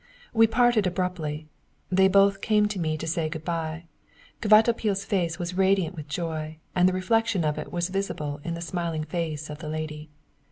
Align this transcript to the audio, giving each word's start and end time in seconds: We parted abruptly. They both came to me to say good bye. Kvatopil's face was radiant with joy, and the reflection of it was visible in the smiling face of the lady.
We 0.33 0.47
parted 0.47 0.87
abruptly. 0.87 1.45
They 1.91 2.07
both 2.07 2.41
came 2.41 2.67
to 2.69 2.79
me 2.79 2.97
to 2.97 3.05
say 3.05 3.29
good 3.29 3.45
bye. 3.45 3.85
Kvatopil's 4.41 5.05
face 5.05 5.37
was 5.37 5.53
radiant 5.53 5.95
with 5.95 6.07
joy, 6.07 6.57
and 6.73 6.89
the 6.89 6.93
reflection 6.93 7.45
of 7.45 7.59
it 7.59 7.71
was 7.71 7.89
visible 7.89 8.41
in 8.43 8.55
the 8.55 8.61
smiling 8.61 9.03
face 9.03 9.47
of 9.47 9.59
the 9.59 9.69
lady. 9.69 10.09